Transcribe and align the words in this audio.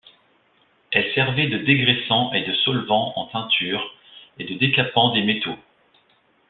Elle 0.89 1.13
servait 1.13 1.45
de 1.45 1.59
dégraissant 1.59 2.33
et 2.33 2.43
de 2.43 2.51
solvant 2.55 3.13
en 3.17 3.27
teinture 3.27 3.93
et 4.39 4.45
de 4.45 4.55
décapant 4.57 5.13
des 5.13 5.21
métaux. 5.21 5.59